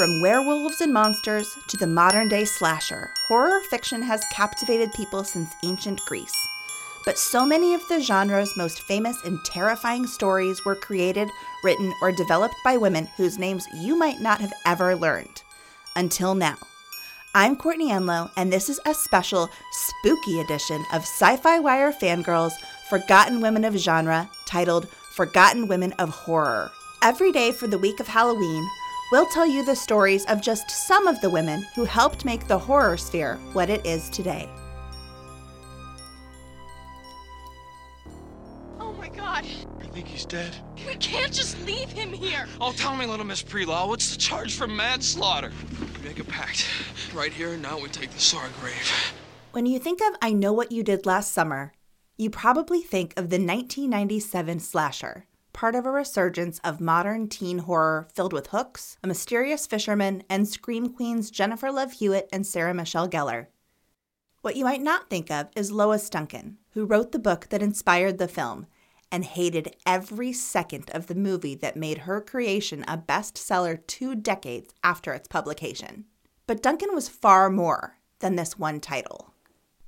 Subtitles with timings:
[0.00, 5.52] From werewolves and monsters to the modern day slasher, horror fiction has captivated people since
[5.62, 6.48] ancient Greece.
[7.04, 11.28] But so many of the genre's most famous and terrifying stories were created,
[11.62, 15.42] written, or developed by women whose names you might not have ever learned.
[15.94, 16.56] Until now.
[17.34, 22.54] I'm Courtney Enlow, and this is a special spooky edition of SYFY WIRE Fangirls
[22.88, 26.70] Forgotten Women of Genre titled Forgotten Women of Horror.
[27.02, 28.66] Every day for the week of Halloween,
[29.10, 32.58] we'll tell you the stories of just some of the women who helped make the
[32.58, 34.48] horror sphere what it is today.
[38.78, 39.44] Oh my god.
[39.80, 40.54] I think he's dead.
[40.86, 42.46] We can't just leave him here.
[42.60, 45.52] Oh, tell me, little Miss Prelaw, what's the charge for manslaughter?
[45.98, 46.66] We make a pact.
[47.14, 49.12] Right here and now we take this to our grave.
[49.52, 51.72] When you think of I Know What You Did Last Summer,
[52.16, 58.08] you probably think of the 1997 slasher, part of a resurgence of modern teen horror
[58.14, 63.08] filled with hooks, a mysterious fisherman, and scream queens Jennifer Love Hewitt and Sarah Michelle
[63.08, 63.46] Gellar.
[64.42, 68.18] What you might not think of is Lois Duncan, who wrote the book that inspired
[68.18, 68.66] the film
[69.12, 74.72] and hated every second of the movie that made her creation a bestseller two decades
[74.82, 76.04] after its publication.
[76.46, 79.34] But Duncan was far more than this one title.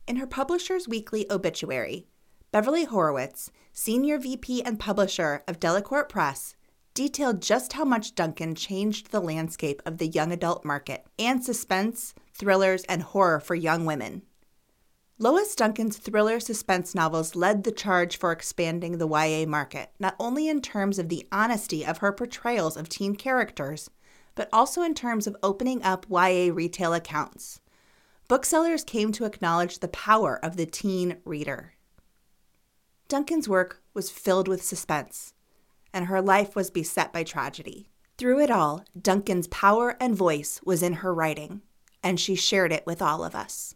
[0.06, 2.08] In her publisher's weekly obituary,
[2.52, 6.54] Beverly Horowitz, senior VP and publisher of Delacorte Press,
[6.92, 12.12] detailed just how much Duncan changed the landscape of the young adult market and suspense,
[12.34, 14.20] thrillers, and horror for young women.
[15.18, 20.46] Lois Duncan's thriller suspense novels led the charge for expanding the YA market, not only
[20.46, 23.88] in terms of the honesty of her portrayals of teen characters,
[24.34, 27.60] but also in terms of opening up YA retail accounts.
[28.28, 31.72] Booksellers came to acknowledge the power of the teen reader.
[33.12, 35.34] Duncan's work was filled with suspense,
[35.92, 37.90] and her life was beset by tragedy.
[38.16, 41.60] Through it all, Duncan's power and voice was in her writing,
[42.02, 43.74] and she shared it with all of us.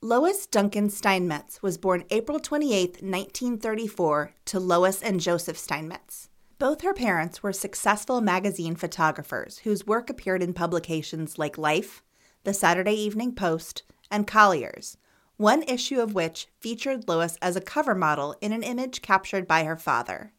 [0.00, 6.28] Lois Duncan Steinmetz was born April 28, 1934, to Lois and Joseph Steinmetz.
[6.60, 12.04] Both her parents were successful magazine photographers whose work appeared in publications like Life,
[12.44, 14.96] the Saturday Evening Post, and Collier's,
[15.36, 19.64] one issue of which featured Lois as a cover model in an image captured by
[19.64, 20.32] her father.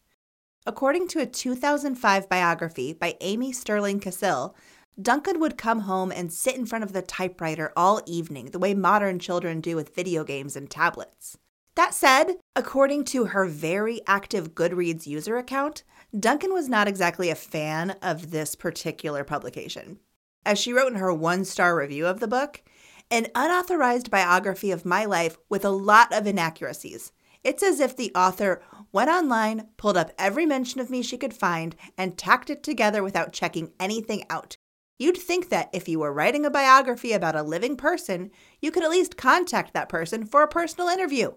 [0.66, 4.54] According to a 2005 biography by Amy Sterling Casil,
[5.00, 8.74] Duncan would come home and sit in front of the typewriter all evening, the way
[8.74, 11.38] modern children do with video games and tablets.
[11.76, 15.84] That said, according to her very active Goodreads user account,
[16.20, 20.00] Duncan was not exactly a fan of this particular publication.
[20.44, 22.64] As she wrote in her one star review of the book,
[23.10, 27.12] an unauthorized biography of my life with a lot of inaccuracies.
[27.44, 31.34] It's as if the author went online, pulled up every mention of me she could
[31.34, 34.58] find, and tacked it together without checking anything out.
[35.00, 38.32] You'd think that if you were writing a biography about a living person,
[38.62, 41.34] you could at least contact that person for a personal interview.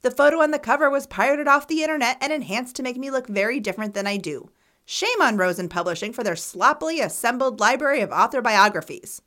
[0.00, 3.10] The photo on the cover was pirated off the internet and enhanced to make me
[3.10, 4.50] look very different than I do.
[4.84, 9.22] Shame on Rosen Publishing for their sloppily assembled library of author biographies.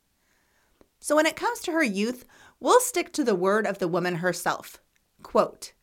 [1.05, 2.25] So when it comes to her youth,
[2.59, 4.81] we'll stick to the word of the woman herself.
[5.21, 5.73] Quote,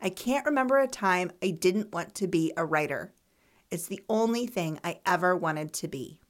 [0.00, 3.12] I can't remember a time I didn't want to be a writer.
[3.72, 6.20] It's the only thing I ever wanted to be.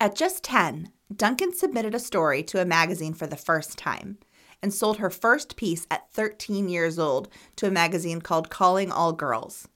[0.00, 4.16] At just 10, Duncan submitted a story to a magazine for the first time
[4.62, 9.12] and sold her first piece at 13 years old to a magazine called Calling All
[9.12, 9.68] Girls.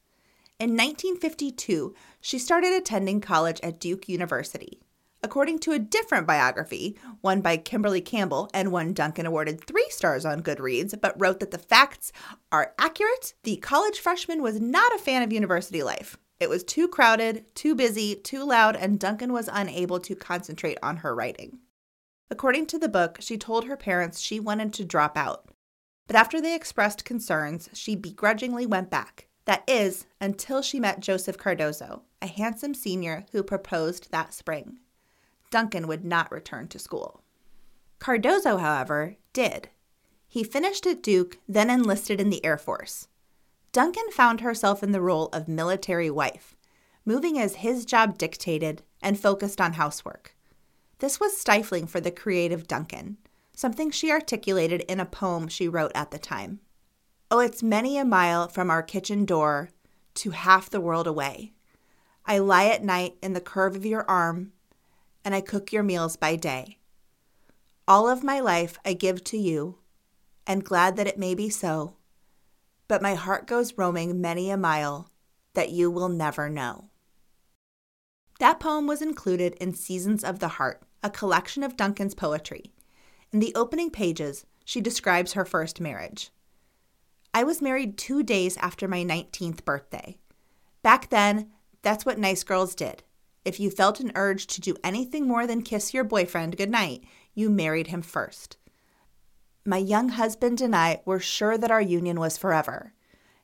[0.59, 4.81] In 1952, she started attending college at Duke University.
[5.23, 10.25] According to a different biography, one by Kimberly Campbell and one Duncan awarded three stars
[10.25, 12.11] on Goodreads, but wrote that the facts
[12.51, 16.17] are accurate, the college freshman was not a fan of university life.
[16.41, 20.99] It was too crowded, too busy, too loud, and Duncan was unable to concentrate on
[20.99, 21.59] her writing.
[22.31, 25.51] According to the book, she told her parents she wanted to drop out.
[26.07, 29.29] But after they expressed concerns, she begrudgingly went back.
[29.45, 34.79] That is, until she met Joseph Cardozo, a handsome senior who proposed that spring.
[35.51, 37.23] Duncan would not return to school.
[37.99, 39.69] Cardozo, however, did.
[40.27, 43.09] He finished at Duke, then enlisted in the Air Force.
[43.73, 46.57] Duncan found herself in the role of military wife,
[47.05, 50.37] moving as his job dictated and focused on housework.
[50.99, 53.17] This was stifling for the creative Duncan,
[53.55, 56.61] something she articulated in a poem she wrote at the time.
[57.31, 59.71] Oh, it's many a mile from our kitchen door
[60.15, 61.53] to half the world away.
[62.27, 64.53] I lie at night in the curve of your arm,
[65.25, 66.79] and I cook your meals by day.
[67.87, 69.79] All of my life I give to you,
[70.47, 71.97] and glad that it may be so.
[72.89, 75.11] But my heart goes roaming many a mile
[75.55, 76.91] that you will never know.
[78.39, 82.73] That poem was included in Seasons of the Heart, a collection of Duncan's poetry.
[83.33, 86.31] In the opening pages, she describes her first marriage.
[87.33, 90.19] I was married two days after my 19th birthday.
[90.83, 91.51] Back then,
[91.83, 93.03] that's what nice girls did.
[93.45, 97.05] If you felt an urge to do anything more than kiss your boyfriend goodnight,
[97.35, 98.57] you married him first.
[99.65, 102.93] My young husband and I were sure that our union was forever.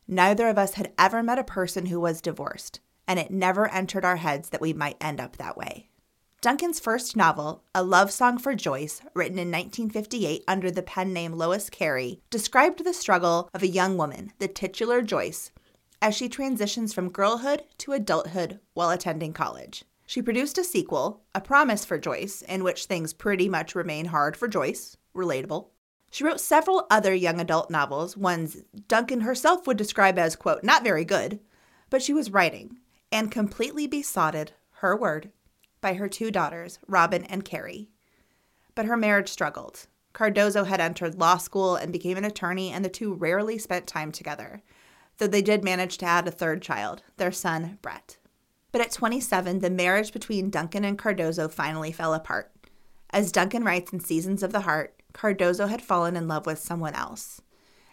[0.07, 4.05] Neither of us had ever met a person who was divorced, and it never entered
[4.05, 5.89] our heads that we might end up that way.
[6.43, 11.33] Duncan's first novel, A Love Song for Joyce, written in 1958 under the pen name
[11.33, 15.51] Lois Kerry, described the struggle of a young woman, the titular Joyce,
[16.07, 19.83] as she transitions from girlhood to adulthood while attending college.
[20.07, 24.37] She produced a sequel, A Promise for Joyce, in which things pretty much remain hard
[24.37, 25.71] for Joyce, relatable.
[26.13, 30.85] She wrote several other young adult novels, ones Duncan herself would describe as, quote, not
[30.85, 31.41] very good,
[31.91, 32.79] but she was writing
[33.11, 35.33] and completely besotted, her word,
[35.81, 37.89] by her two daughters, Robin and Kerry.
[38.77, 39.89] But her marriage struggled.
[40.13, 44.13] Cardozo had entered law school and became an attorney, and the two rarely spent time
[44.13, 44.63] together,
[45.19, 48.19] though they did manage to add a third child, their son, Brett.
[48.73, 52.53] But at 27, the marriage between Duncan and Cardozo finally fell apart.
[53.11, 56.95] As Duncan writes in Seasons of the Heart, Cardozo had fallen in love with someone
[56.95, 57.41] else.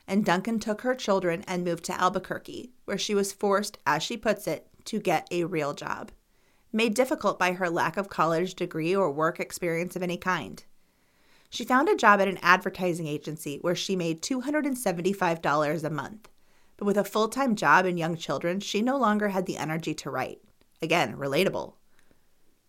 [0.06, 4.18] And Duncan took her children and moved to Albuquerque, where she was forced, as she
[4.18, 6.12] puts it, to get a real job,
[6.74, 10.66] made difficult by her lack of college degree or work experience of any kind.
[11.50, 16.28] She found a job at an advertising agency where she made $275 a month.
[16.78, 19.94] But with a full time job and young children, she no longer had the energy
[19.96, 20.42] to write.
[20.82, 21.76] Again, relatable.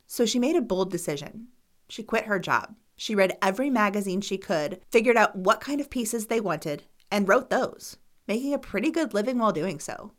[0.06, 1.48] So she made a bold decision.
[1.88, 2.76] She quit her job.
[2.96, 7.28] She read every magazine she could, figured out what kind of pieces they wanted, and
[7.28, 7.96] wrote those,
[8.28, 10.12] making a pretty good living while doing so.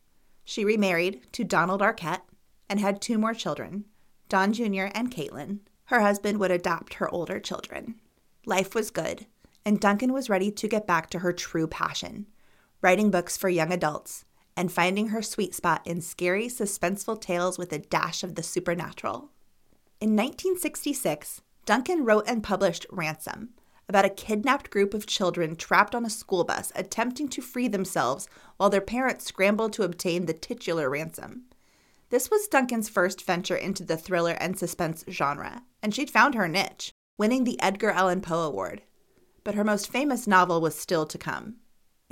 [0.44, 2.22] She remarried to Donald Arquette
[2.70, 3.86] and had two more children,
[4.28, 4.88] Don Jr.
[4.94, 5.60] and Kaitlyn.
[5.86, 7.96] Her husband would adopt her older children.
[8.46, 9.28] Life was good,
[9.64, 12.28] and Duncan was ready to get back to her true passion
[12.86, 17.74] writing books for young adults and finding her sweet spot in scary, suspenseful tales with
[17.74, 19.32] a dash of the supernatural.
[20.00, 23.50] In 1966, Duncan wrote and published Ransom,
[23.90, 28.30] about a kidnapped group of children trapped on a school bus attempting to free themselves
[28.58, 31.46] while their parents scrambled to obtain the titular ransom.
[32.12, 36.48] This was Duncan's first venture into the thriller and suspense genre, and she'd found her
[36.48, 38.84] niche, winning the Edgar Allan Poe Award.
[39.44, 41.56] But her most famous novel was still to come.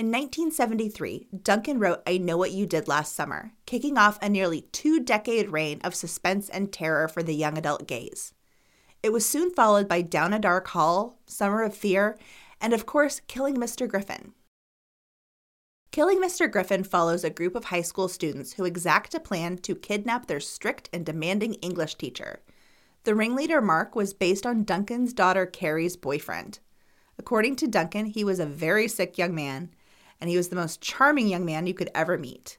[0.04, 4.64] In 1973, Duncan wrote I Know What You Did Last Summer, kicking off a nearly
[4.74, 8.34] two decade reign of suspense and terror for the young adult gaze.
[9.02, 12.18] It was soon followed by Down a Dark Hall, Summer of Fear,
[12.60, 13.88] and of course, Killing Mr.
[13.88, 14.34] Griffin.
[15.92, 16.52] Killing Mr.
[16.52, 20.42] Griffin follows a group of high school students who exact a plan to kidnap their
[20.42, 22.42] strict and demanding English teacher.
[23.06, 26.60] The ringleader, Mark, was based on Duncan's daughter Kerry's boyfriend.
[27.18, 29.69] According to Duncan, he was a very sick young man
[30.23, 32.57] and he was the most charming young man you could ever meet.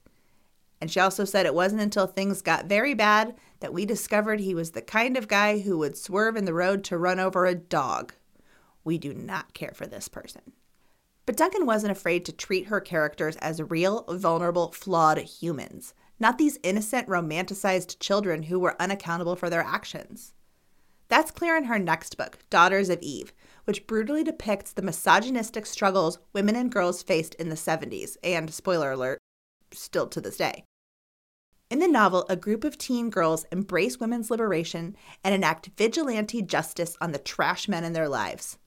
[0.82, 4.54] And she also said it wasn't until things got very bad that we discovered he
[4.54, 7.54] was the kind of guy who would swerve in the road to run over a
[7.54, 8.12] dog.
[8.84, 10.52] We do not care for this person.
[11.24, 16.58] But Duncan wasn't afraid to treat her characters as real, vulnerable, flawed humans, not these
[16.62, 20.34] innocent, romanticized children who were unaccountable for their actions.
[21.08, 23.32] That's clear in her next book, Daughters of Eve,
[23.64, 28.92] which brutally depicts the misogynistic struggles women and girls faced in the 70s, and, spoiler
[28.92, 29.18] alert,
[29.72, 30.64] still to this day.
[31.70, 36.96] In the novel, a group of teen girls embrace women's liberation and enact vigilante justice
[37.00, 38.58] on the trash men in their lives.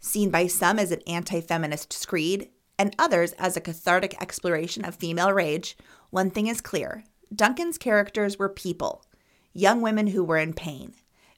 [0.00, 4.96] Seen by some as an anti feminist screed, and others as a cathartic exploration of
[4.96, 5.76] female rage,
[6.10, 7.04] one thing is clear
[7.34, 9.04] Duncan's characters were people,
[9.52, 10.92] young women who were in pain,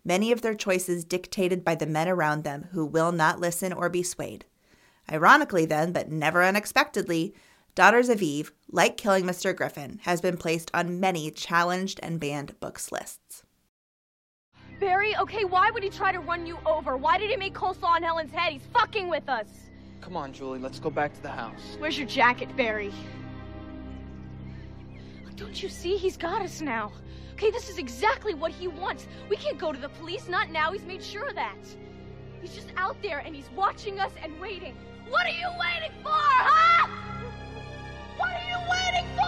[0.04, 3.88] many of their choices dictated by the men around them who will not listen or
[3.88, 4.44] be swayed.
[5.10, 7.34] Ironically, then, but never unexpectedly,
[7.74, 9.54] Daughters of Eve, like Killing Mr.
[9.54, 13.42] Griffin, has been placed on many challenged and banned books lists.
[14.78, 16.96] Barry, okay, why would he try to run you over?
[16.96, 18.52] Why did he make coleslaw on Helen's head?
[18.52, 19.48] He's fucking with us.
[20.00, 21.76] Come on, Julie, let's go back to the house.
[21.78, 22.92] Where's your jacket, Barry?
[25.36, 25.96] Don't you see?
[25.96, 26.92] He's got us now.
[27.34, 29.08] Okay, this is exactly what he wants.
[29.28, 30.70] We can't go to the police, not now.
[30.70, 31.56] He's made sure of that.
[32.40, 34.76] He's just out there and he's watching us and waiting.
[35.08, 36.88] What are you waiting for, huh?
[38.16, 39.24] What are you waiting for?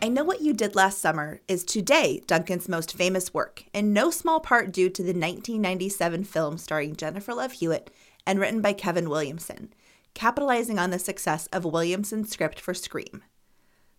[0.00, 4.10] I Know What You Did Last Summer is today Duncan's most famous work, in no
[4.10, 7.90] small part due to the 1997 film starring Jennifer Love Hewitt
[8.26, 9.74] and written by Kevin Williamson,
[10.14, 13.22] capitalizing on the success of Williamson's script for Scream.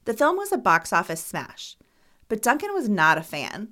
[0.05, 1.77] The film was a box office smash,
[2.27, 3.69] but Duncan was not a fan.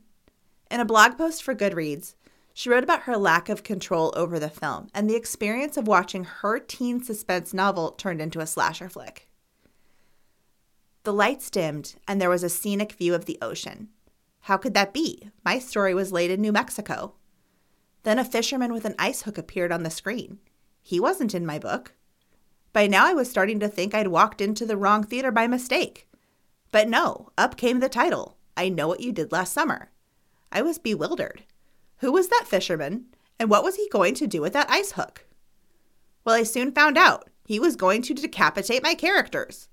[0.70, 2.16] In a blog post for Goodreads,
[2.54, 6.24] she wrote about her lack of control over the film and the experience of watching
[6.24, 9.30] her teen suspense novel turned into a slasher flick.
[11.04, 13.90] The lights dimmed, and there was a scenic view of the ocean.
[14.42, 15.30] How could that be?
[15.46, 17.14] My story was laid in New Mexico.
[18.04, 20.40] Then a fisherman with an ice hook appeared on the screen.
[20.82, 21.94] He wasn't in my book.
[22.74, 26.07] By now, I was starting to think I'd walked into the wrong theater by mistake.
[26.72, 29.92] But no, up came the title I Know What You Did Last Summer.
[30.52, 31.44] I was bewildered.
[31.98, 33.06] Who was that fisherman,
[33.40, 35.26] and what was he going to do with that ice hook?
[36.26, 37.30] Well, I soon found out.
[37.46, 39.70] He was going to decapitate my characters.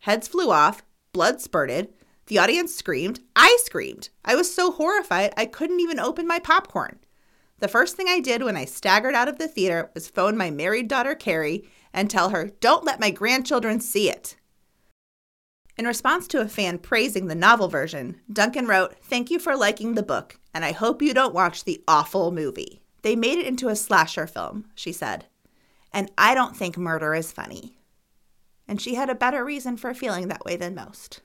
[0.00, 0.82] Heads flew off,
[1.12, 1.92] blood spurted,
[2.26, 4.08] the audience screamed, I screamed.
[4.24, 6.98] I was so horrified I couldn't even open my popcorn.
[7.58, 10.50] The first thing I did when I staggered out of the theater was phone my
[10.50, 14.36] married daughter Kerry and tell her, Don't let my grandchildren see it.
[15.76, 19.94] In response to a fan praising the novel version, Duncan wrote, Thank you for liking
[19.94, 22.82] the book, and I hope you don't watch the awful movie.
[23.02, 25.26] They made it into a slasher film, she said.
[25.92, 27.76] And I don't think murder is funny
[28.72, 31.20] and she had a better reason for feeling that way than most.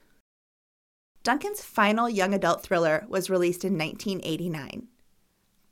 [1.22, 4.88] Duncan's final young adult thriller was released in 1989.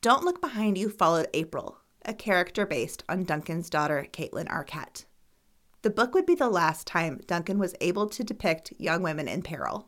[0.00, 5.04] Don't Look Behind You followed April, a character based on Duncan's daughter, Kaitlyn Arquette.
[5.87, 9.43] The book would be the last time Duncan was able to depict young women in
[9.43, 9.87] peril,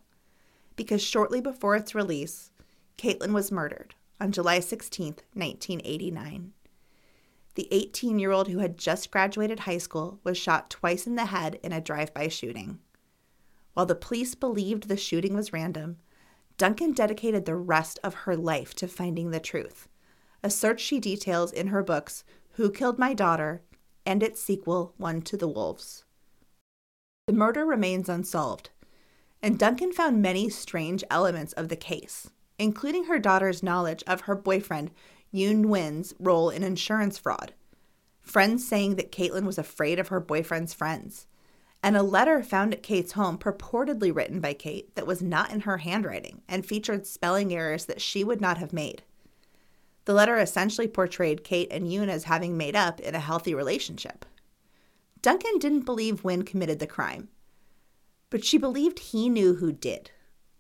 [0.76, 2.52] because shortly before its release,
[2.96, 6.52] Kaitlyn was murdered on July 16, 1989.
[7.56, 11.24] The 18 year old who had just graduated high school was shot twice in the
[11.24, 12.78] head in a drive by shooting.
[13.74, 15.96] While the police believed the shooting was random,
[16.58, 19.88] Duncan dedicated the rest of her life to finding the truth,
[20.44, 23.62] a search she details in her books Who Killed My Daughter
[24.08, 26.04] and its sequel, One to the Wolves.
[27.26, 28.70] The murder remains unsolved,
[29.42, 34.34] and Duncan found many strange elements of the case, including her daughter's knowledge of her
[34.34, 34.92] boyfriend
[35.30, 37.52] Dung Nguyen's role in insurance fraud,
[38.22, 41.26] friends saying that Kaitlyn was afraid of her boyfriend's friends,
[41.82, 45.60] and a letter found at Kate's home purportedly written by Kate that was not in
[45.60, 49.02] her handwriting and featured spelling errors that she would not have made.
[50.08, 54.24] The letter essentially portrayed Kate and Dung as having made up in a healthy relationship.
[55.20, 57.28] Duncan didn't believe Nguyen committed the crime,
[58.30, 60.10] but she believed he knew who did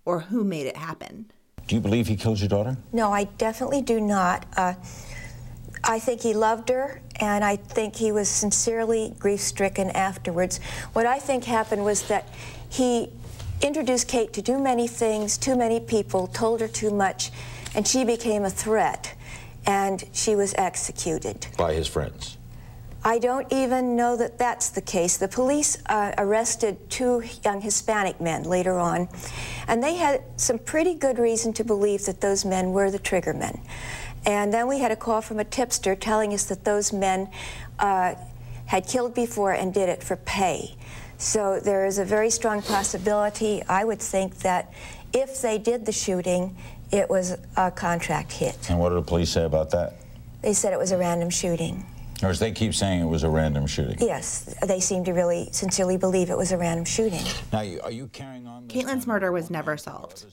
[0.04, 1.30] or who made it happen.
[1.66, 2.76] Do you believe he killed your daughter?
[2.92, 4.44] No, I definitely do not.
[4.54, 4.74] Uh,
[5.82, 10.60] I think he loved her, and I think he was sincerely grief stricken afterwards.
[10.92, 12.28] What I think happened was that
[12.68, 13.10] he
[13.62, 17.30] introduced Kate to too many things, too many people, told her too much,
[17.74, 19.14] and she became a threat,
[19.68, 21.46] and she was executed.
[21.58, 22.38] By his friends?
[23.04, 25.18] I don't even know that that's the case.
[25.18, 29.08] The police uh, arrested two young Hispanic men later on,
[29.68, 33.34] and they had some pretty good reason to believe that those men were the trigger
[33.34, 33.60] men.
[34.26, 37.30] And then we had a call from a tipster telling us that those men
[37.78, 38.14] uh,
[38.66, 40.74] had killed before and did it for pay.
[41.18, 44.72] So there is a very strong possibility, I would think, that
[45.12, 46.56] if they did the shooting,
[46.90, 48.70] it was a contract hit.
[48.70, 49.94] And what did the police say about that?
[50.42, 51.84] They said it was a random shooting.
[52.22, 53.96] Or as they keep saying, it was a random shooting.
[54.00, 57.24] Yes, they seem to really sincerely believe it was a random shooting.
[57.52, 58.66] Now, are you carrying on?
[58.66, 60.24] Kaitlyn's murder was never solved,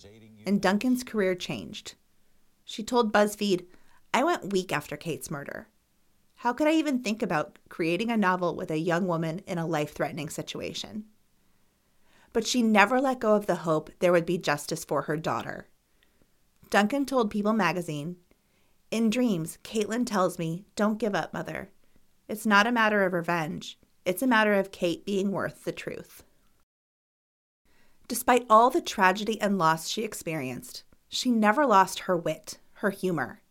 [0.45, 1.93] and Duncan's career changed.
[2.63, 3.65] She told BuzzFeed,
[4.13, 5.67] I went weak after Kate's murder.
[6.37, 9.67] How could I even think about creating a novel with a young woman in a
[9.67, 11.05] life threatening situation?
[12.33, 15.67] But she never let go of the hope there would be justice for her daughter.
[16.69, 18.17] Duncan told People magazine,
[18.91, 21.69] In dreams, Kaitlyn tells me, Don't give up, mother.
[22.27, 26.23] It's not a matter of revenge, it's a matter of Kate being worth the truth.
[28.07, 33.41] Despite all the tragedy and loss she experienced, she never lost her wit, her humor.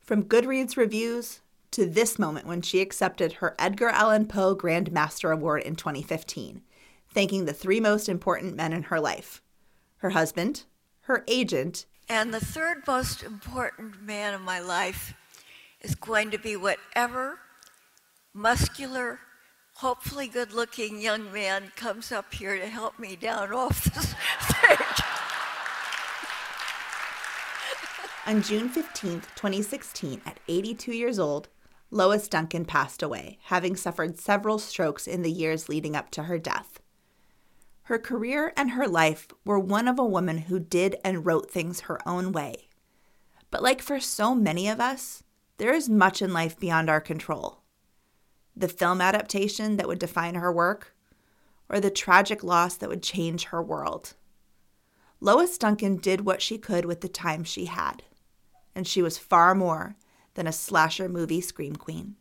[0.00, 1.40] From Goodreads reviews
[1.72, 6.62] to this moment when she accepted her Edgar Allan Poe Grand Master Award in 2015,
[7.08, 9.42] thanking the three most important men in her life
[10.00, 10.64] her husband,
[11.02, 15.14] her agent, and the third most important man in my life
[15.80, 17.38] is going to be whatever
[18.32, 19.18] muscular,
[19.74, 24.00] hopefully good looking young man comes up here to help me down off the
[24.40, 25.06] stage.
[28.26, 31.48] On June 15, 2016, at 82 years old,
[31.92, 36.36] Lois Duncan passed away, having suffered several strokes in the years leading up to her
[36.36, 36.80] death.
[37.86, 41.82] Her career and her life were one of a woman who did and wrote things
[41.82, 42.66] her own way.
[43.52, 45.22] But like for so many of us,
[45.58, 47.60] there is much in life beyond our control.
[48.56, 50.96] The film adaptation that would define her work,
[51.68, 54.14] or the tragic loss that would change her world.
[55.20, 58.02] Lois Duncan did what she could with the time she had,
[58.74, 59.94] and she was far more
[60.34, 62.16] than a slasher movie scream queen.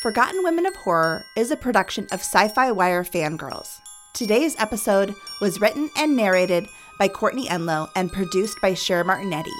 [0.00, 3.80] Forgotten Women of Horror is a production of SYFY WIRE Fangirls.
[4.14, 6.68] Today's episode was written and narrated
[7.00, 9.50] by Courtney Enlow and produced by Cher Martinetti.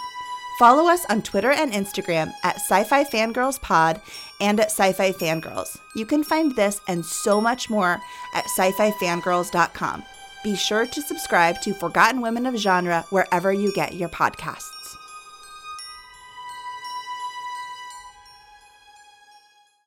[0.61, 4.01] Follow us on Twitter and Instagram at Sci Fi Fangirls Pod
[4.41, 5.77] and at Sci Fi Fangirls.
[5.97, 8.01] You can find this and so much more
[8.33, 10.05] at sci fi fangirls.com.
[10.45, 14.78] Be sure to subscribe to Forgotten Women of Genre wherever you get your podcasts.